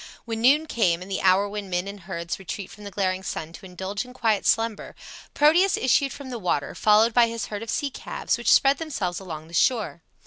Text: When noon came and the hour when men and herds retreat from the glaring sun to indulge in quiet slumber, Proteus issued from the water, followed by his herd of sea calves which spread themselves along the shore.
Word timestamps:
When 0.25 0.41
noon 0.41 0.65
came 0.65 1.03
and 1.03 1.11
the 1.11 1.21
hour 1.21 1.47
when 1.47 1.69
men 1.69 1.87
and 1.87 1.99
herds 1.99 2.39
retreat 2.39 2.71
from 2.71 2.85
the 2.85 2.89
glaring 2.89 3.21
sun 3.21 3.53
to 3.53 3.67
indulge 3.67 4.03
in 4.03 4.13
quiet 4.13 4.47
slumber, 4.47 4.95
Proteus 5.35 5.77
issued 5.77 6.11
from 6.11 6.31
the 6.31 6.39
water, 6.39 6.73
followed 6.73 7.13
by 7.13 7.27
his 7.27 7.45
herd 7.53 7.61
of 7.61 7.69
sea 7.69 7.91
calves 7.91 8.35
which 8.35 8.51
spread 8.51 8.79
themselves 8.79 9.19
along 9.19 9.47
the 9.47 9.53
shore. 9.53 10.01